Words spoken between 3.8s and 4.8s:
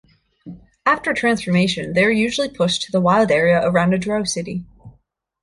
a drow city.